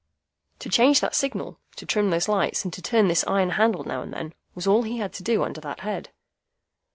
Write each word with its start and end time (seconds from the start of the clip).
To 0.57 0.67
change 0.67 0.99
that 0.99 1.13
signal, 1.13 1.59
to 1.75 1.85
trim 1.85 2.09
those 2.09 2.27
lights, 2.27 2.63
and 2.63 2.73
to 2.73 2.81
turn 2.81 3.07
this 3.07 3.23
iron 3.27 3.51
handle 3.51 3.83
now 3.83 4.01
and 4.01 4.11
then, 4.11 4.33
was 4.55 4.65
all 4.65 4.81
he 4.81 4.97
had 4.97 5.13
to 5.13 5.21
do 5.21 5.43
under 5.43 5.61
that 5.61 5.81
head. 5.81 6.09